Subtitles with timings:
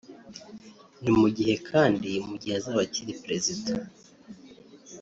[1.01, 3.73] ni mu gihe kandi mu gihe azaba akiri Perezida